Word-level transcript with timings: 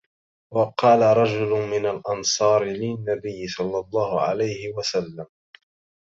وَقَالَ 0.53 1.17
رَجُلٌ 1.17 1.67
مِنْ 1.71 1.85
الْأَنْصَارِ 1.85 2.63
لِلنَّبِيِّ 2.63 3.47
صَلَّى 3.47 3.79
اللَّهُ 3.79 4.21
عَلَيْهِ 4.21 4.73
وَسَلَّمَ 4.73 5.25